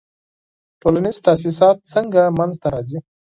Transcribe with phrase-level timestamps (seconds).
[0.81, 2.99] ټولنیز تاسیسات څنګه منځ ته راځي؟